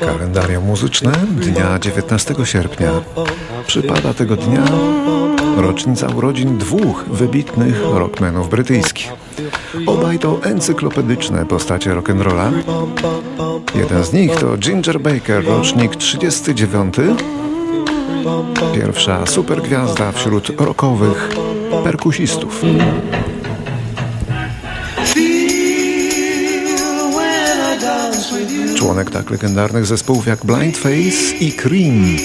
[0.00, 2.90] Kalendarium muzyczne dnia 19 sierpnia.
[3.66, 4.64] Przypada tego dnia
[5.56, 9.12] rocznica urodzin dwóch wybitnych rockmenów brytyjskich.
[9.86, 12.52] Obaj to encyklopedyczne postacie rock'n'rolla.
[13.74, 16.94] Jeden z nich to Ginger Baker, rocznik 39.
[18.74, 21.28] Pierwsza supergwiazda wśród rockowych
[21.84, 22.62] perkusistów.
[28.76, 32.16] Członek tak legendarnych zespołów jak Blind Face i Cream.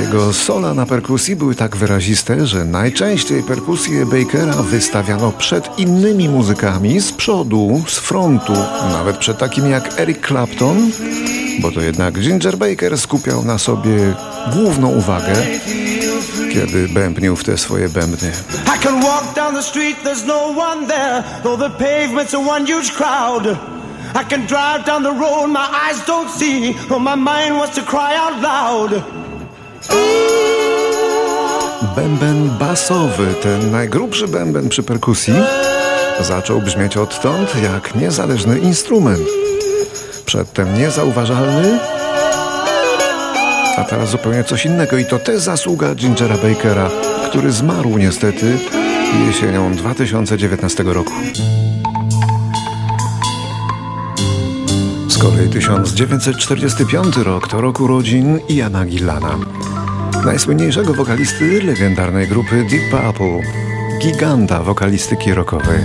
[0.00, 7.00] Jego sola na perkusji były tak wyraziste, że najczęściej perkusję Bakera wystawiano przed innymi muzykami
[7.00, 8.52] z przodu, z frontu,
[8.92, 10.90] nawet przed takimi jak Eric Clapton,
[11.60, 14.14] bo to jednak Ginger Baker skupiał na sobie
[14.52, 15.34] główną uwagę,
[16.52, 18.32] kiedy bębnił w te swoje bębny.
[18.76, 22.66] I can walk down the street, there's no one there, though the pavement's a one
[22.66, 23.58] huge crowd.
[24.14, 27.82] I can drive down the road, my eyes don't see, though my mind wants to
[27.82, 29.02] cry out loud.
[31.96, 35.34] Bęben basowy, ten najgrubszy bęben przy perkusji,
[36.20, 39.28] zaczął brzmieć odtąd jak niezależny instrument.
[40.24, 41.78] Przedtem niezauważalny,
[43.76, 46.90] a teraz zupełnie coś innego i to też zasługa Gingera Bakera,
[47.26, 48.58] który zmarł niestety
[49.26, 51.12] jesienią 2019 roku.
[55.22, 59.38] Kolei 1945 rok to rok urodzin Iana Gillana
[60.24, 63.40] najsłynniejszego wokalisty legendarnej grupy Deep Purple,
[64.00, 65.78] giganta wokalistyki rockowej.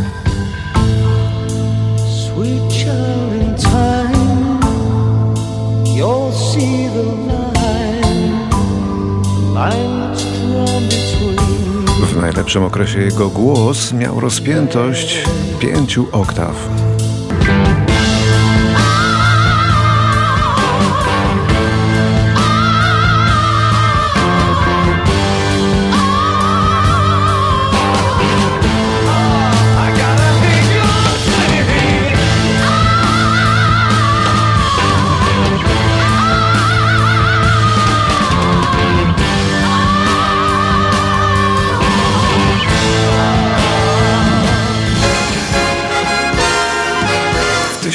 [12.02, 15.24] W najlepszym okresie jego głos miał rozpiętość
[15.60, 16.87] pięciu oktaw.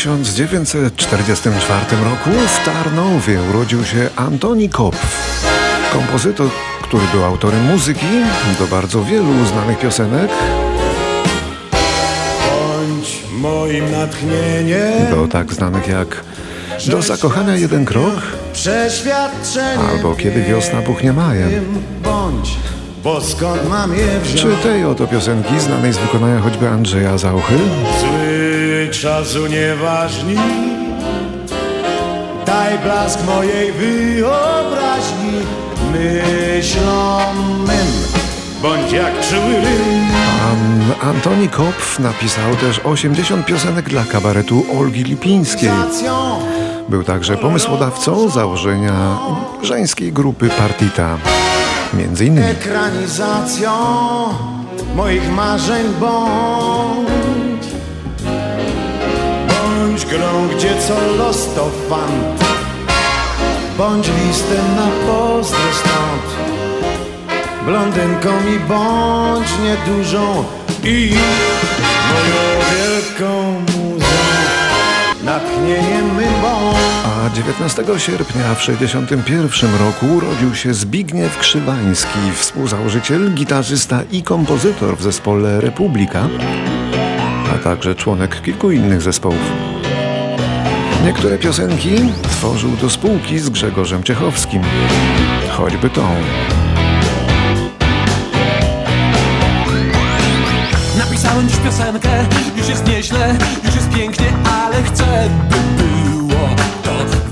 [0.02, 5.32] 1944 roku w Tarnowie urodził się Antoni Kopf,
[5.92, 6.48] kompozytor,
[6.82, 8.06] który był autorem muzyki
[8.58, 10.30] do bardzo wielu znanych piosenek.
[12.50, 15.10] Bądź moim natchnieniem.
[15.10, 16.24] Do tak znanych jak
[16.86, 18.22] Do zakochania jeden krok
[19.90, 21.50] albo Kiedy wiosna puchnie majem.
[22.04, 22.56] Bądź
[23.04, 24.42] bo skąd mam je wziąć?
[24.42, 27.54] Czy tej oto piosenki znanej z wykonania choćby Andrzeja Zauchy?
[28.00, 28.61] Zły
[28.92, 30.36] czasu nieważni.
[32.46, 35.32] Daj blask mojej wyobraźni.
[35.92, 37.86] Myślom mym
[38.62, 39.54] Bądź jak czuły
[40.38, 45.70] Pan Antoni Kopf napisał też 80 piosenek dla kabaretu Olgi Lipińskiej.
[46.88, 49.18] Był także pomysłodawcą założenia
[49.62, 51.18] żeńskiej grupy Partita.
[51.94, 52.46] Między innymi.
[52.46, 53.70] Ekranizacją
[54.96, 57.11] moich marzeń bądź
[60.12, 62.44] grą, gdzie co los to fant.
[63.78, 66.26] Bądź listem na pozdro stąd.
[67.64, 70.44] Blondynką mi bądź niedużą.
[70.84, 71.14] I
[72.10, 74.06] moją wielką muzą.
[75.24, 84.02] Natchnieniem my bądź a 19 sierpnia w 1961 roku urodził się Zbigniew Krzywański, współzałożyciel, gitarzysta
[84.12, 86.28] i kompozytor w zespole Republika,
[87.54, 89.71] a także członek kilku innych zespołów.
[91.04, 91.90] Niektóre piosenki
[92.22, 94.62] tworzył do spółki z Grzegorzem Ciechowskim,
[95.50, 96.08] choćby tą.
[100.98, 102.24] Napisałem dziś piosenkę,
[102.56, 104.26] już jest nieźle, już jest pięknie,
[104.64, 106.48] ale chcę, by było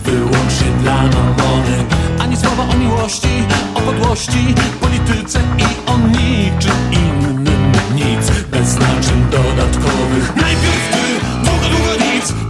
[0.04, 1.84] wyłącznie dla mamony.
[2.18, 3.44] Ani słowa o miłości,
[3.74, 8.30] o podłości, polityce i o niczym innym Nic.
[8.50, 10.36] Bez znaczeń dodatkowych.
[10.36, 12.49] Najpierw ty, długo, długo nic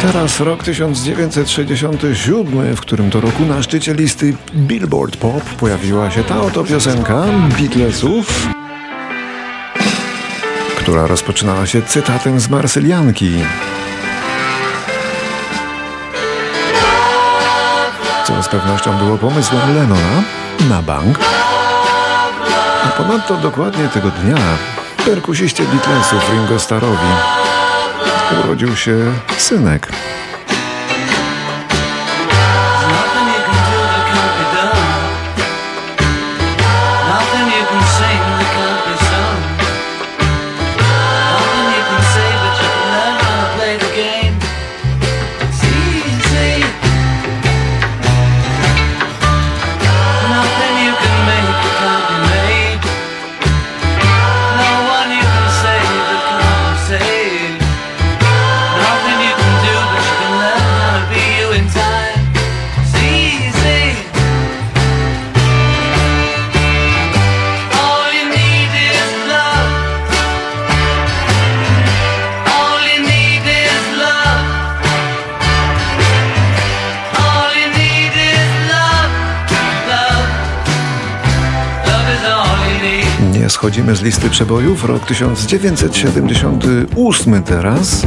[0.00, 6.40] Teraz rok 1967, w którym to roku na szczycie listy Billboard Pop pojawiła się ta
[6.40, 7.24] oto piosenka
[7.58, 8.48] Beatlesów,
[10.78, 13.30] która rozpoczynała się cytatem z Marsylianki.
[18.26, 20.22] co z pewnością było pomysłem Lennona
[20.68, 21.18] na bank.
[22.96, 24.36] Ponadto dokładnie tego dnia
[25.04, 27.08] perkusiście Beatlesów Ringo Starowi
[28.44, 28.96] urodził się
[29.38, 29.88] synek.
[83.66, 84.84] Schodzimy z listy przebojów.
[84.84, 88.06] Rok 1978 teraz.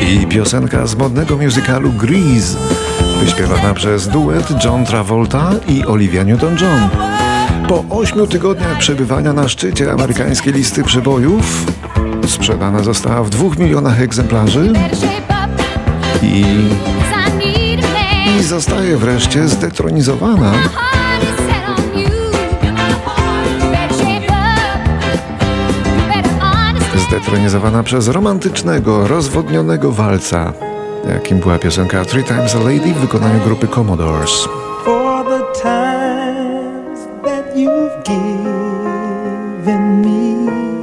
[0.00, 2.58] I piosenka z modnego musicalu Grease,
[3.20, 6.88] wyśpiewana przez duet John Travolta i Olivia Newton-John.
[7.68, 11.66] Po ośmiu tygodniach przebywania na szczycie amerykańskiej listy przebojów
[12.26, 14.72] sprzedana została w dwóch milionach egzemplarzy
[16.22, 16.44] i,
[18.38, 20.52] i zostaje wreszcie zdetronizowana
[27.10, 30.52] zdetronizowana przez romantycznego, rozwodnionego walca,
[31.08, 34.48] jakim była piosenka Three Times a Lady w wykonaniu grupy Commodores.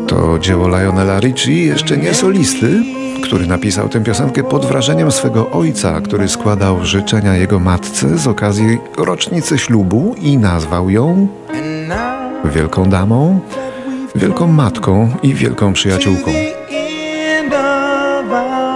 [0.08, 2.84] To dzieło Lionela Richie, jeszcze nie solisty,
[3.24, 8.78] który napisał tę piosenkę pod wrażeniem swego ojca, który składał życzenia jego matce z okazji
[8.98, 11.28] rocznicy ślubu i nazwał ją
[12.46, 13.40] Wielką Damą
[14.18, 16.32] wielką matką i wielką przyjaciółką.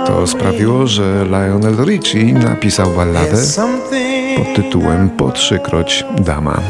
[0.07, 3.37] To sprawiło, że Lionel Richie napisał balladę
[4.37, 6.61] pod tytułem Po trzykroć dama.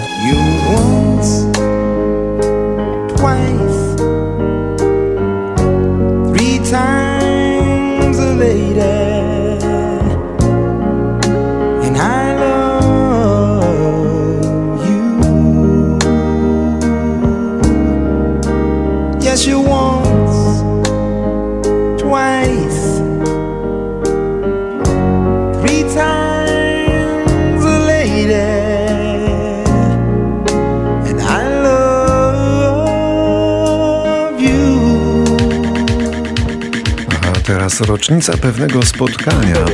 [37.81, 39.65] Rocznica pewnego spotkania.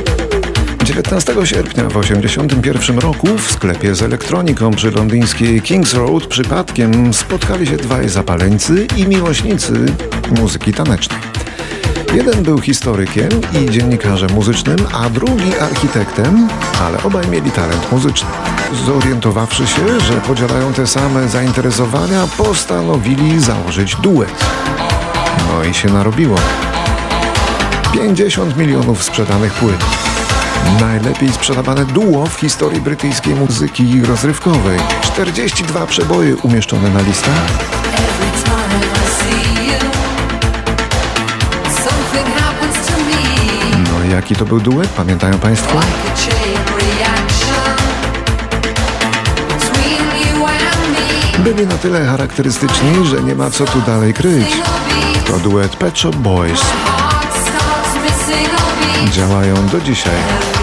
[0.84, 7.66] 19 sierpnia w 1981 roku w sklepie z elektroniką przy londyńskiej Kings Road przypadkiem spotkali
[7.66, 9.72] się dwaj zapaleńcy i miłośnicy
[10.40, 11.20] muzyki tanecznej.
[12.14, 16.48] Jeden był historykiem i dziennikarzem muzycznym, a drugi architektem,
[16.82, 18.28] ale obaj mieli talent muzyczny.
[18.86, 24.44] Zorientowawszy się, że podzielają te same zainteresowania, postanowili założyć duet.
[25.48, 26.36] No i się narobiło.
[27.92, 29.84] 50 milionów sprzedanych płyt.
[30.80, 34.78] Najlepiej sprzedawane duo w historii brytyjskiej muzyki rozrywkowej.
[35.02, 37.34] 42 przeboje umieszczone na listach.
[43.90, 45.80] No jaki to był duet, pamiętają Państwo?
[51.38, 54.56] Byli na tyle charakterystyczni, że nie ma co tu dalej kryć.
[55.26, 56.60] To duet Pet Shop Boys
[59.10, 60.57] działają do dzisiaj.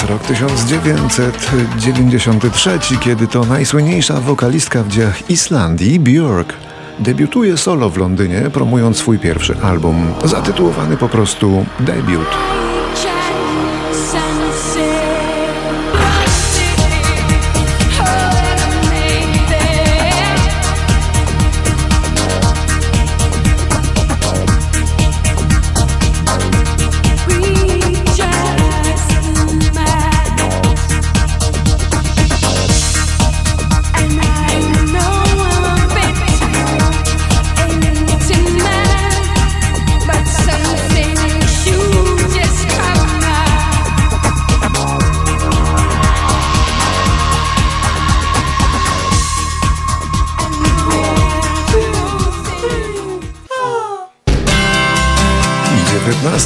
[0.00, 6.52] Teraz rok 1993, kiedy to najsłynniejsza wokalistka w dziejach Islandii, Björk,
[6.98, 12.59] debiutuje solo w Londynie, promując swój pierwszy album, zatytułowany po prostu Debiut.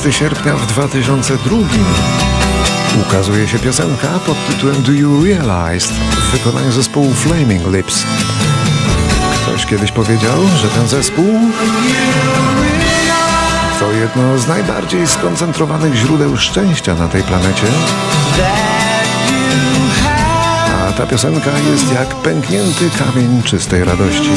[0.05, 1.57] 19 sierpnia w 2002
[3.01, 8.05] ukazuje się piosenka pod tytułem Do You Realize w wykonaniu zespołu Flaming Lips.
[9.43, 11.41] Ktoś kiedyś powiedział, że ten zespół
[13.81, 17.67] to jedno z najbardziej skoncentrowanych źródeł szczęścia na tej planecie.
[20.89, 24.31] A ta piosenka jest jak pęknięty kamień czystej radości.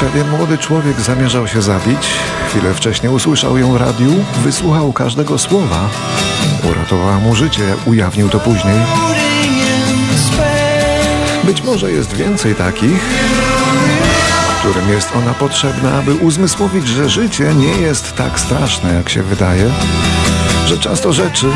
[0.00, 2.08] Pewien młody człowiek zamierzał się zabić.
[2.48, 5.88] Chwilę wcześniej usłyszał ją w radiu, wysłuchał każdego słowa.
[6.70, 8.76] Uratowała mu życie, ujawnił to później.
[11.44, 13.00] Być może jest więcej takich,
[14.60, 19.70] którym jest ona potrzebna, aby uzmysłowić, że życie nie jest tak straszne, jak się wydaje,
[20.66, 21.46] że często rzeczy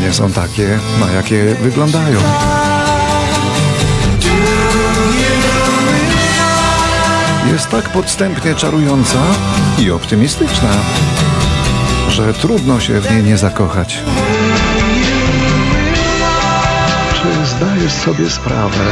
[0.00, 2.20] nie są takie, na jakie wyglądają.
[7.58, 9.18] Jest tak podstępnie czarująca
[9.78, 10.68] i optymistyczna,
[12.08, 13.98] że trudno się w niej nie zakochać.
[17.14, 18.84] Czy zdajesz sobie sprawę,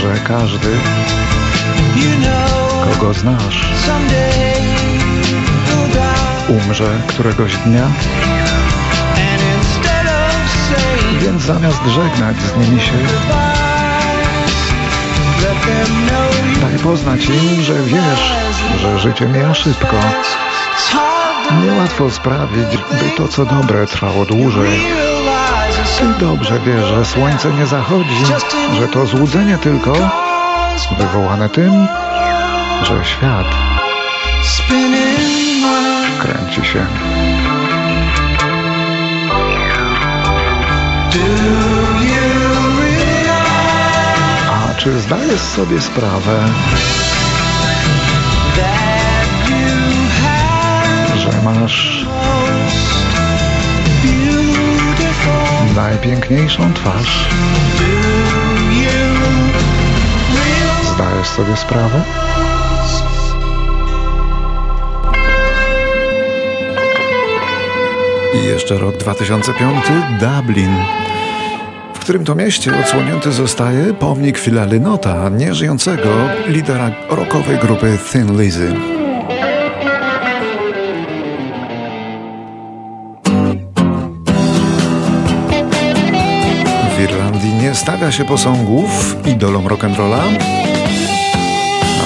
[0.00, 0.68] że każdy,
[2.84, 3.72] kogo znasz,
[6.48, 7.90] umrze któregoś dnia?
[11.22, 12.92] Więc zamiast żegnać z nimi się,
[16.60, 18.32] daj poznać im, że wiesz,
[18.80, 19.96] że życie mija szybko.
[21.64, 24.80] Niełatwo sprawić, by to co dobre trwało dłużej.
[25.98, 28.24] Ty dobrze wiesz, że słońce nie zachodzi,
[28.78, 29.92] że to złudzenie tylko
[30.98, 31.86] wywołane tym,
[32.82, 33.46] że świat
[36.18, 36.86] kręci się.
[44.82, 46.48] Czy zdajesz sobie sprawę,
[51.16, 52.06] że masz
[55.76, 57.28] najpiękniejszą twarz?
[60.94, 62.02] Zdajesz sobie sprawę?
[68.34, 69.84] I jeszcze rok 2005,
[70.20, 70.76] Dublin,
[72.04, 76.08] którym to mieście odsłonięty zostaje pomnik Phila Lynota, nieżyjącego
[76.46, 78.74] lidera rockowej grupy Thin Lizzy.
[86.96, 90.22] W Irlandii nie stawia się posągów idolom rock'n'rolla,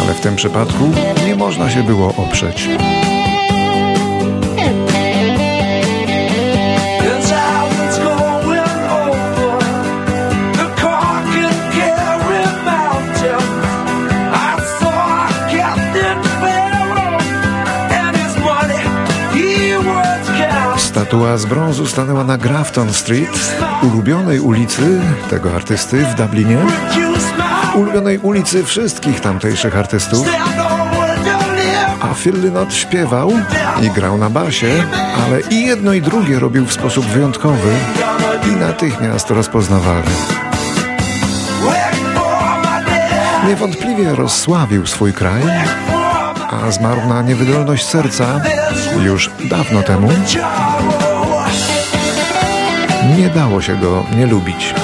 [0.03, 0.85] ale w tym przypadku
[1.26, 2.69] nie można się było oprzeć.
[20.97, 25.00] Statua z brązu stanęła na Grafton Street, ulubionej ulicy
[25.31, 26.59] tego artysty w Dublinie,
[27.75, 30.29] ulubionej ulicy wszystkich tamtejszych artystów.
[32.00, 33.33] A Phil Lynott śpiewał
[33.83, 34.85] i grał na basie,
[35.26, 37.71] ale i jedno i drugie robił w sposób wyjątkowy
[38.53, 40.11] i natychmiast rozpoznawalny.
[43.49, 45.43] Niewątpliwie rozsławił swój kraj,
[46.50, 48.41] a zmarł na niewydolność serca
[49.05, 50.09] już dawno temu.
[53.17, 54.75] Nie dało się go nie lubić.